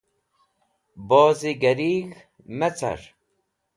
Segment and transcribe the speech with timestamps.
[1.07, 2.17] Bozigarig̃h
[2.57, 3.01] me car.